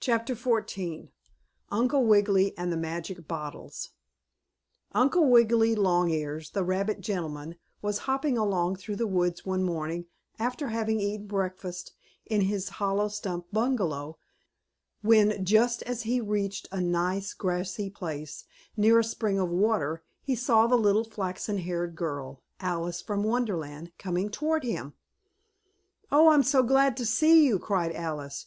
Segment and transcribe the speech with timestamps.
[0.00, 1.12] CHAPTER XIV
[1.70, 3.90] UNCLE WIGGILY AND THE MAGIC BOTTLES
[4.90, 10.06] Uncle Wiggily Longears, the rabbit gentleman, was hopping along through the woods one morning
[10.40, 11.92] after having eaten breakfast
[12.26, 14.18] in his hollow stump bungalow,
[15.02, 18.44] when, just as he reached a nice, grassy place,
[18.76, 23.92] near a spring of water, he saw the little flaxen haired girl, Alice from Wonderland,
[23.98, 24.94] coming toward him.
[26.10, 28.46] "Oh, I'm so glad to see you!" cried Alice.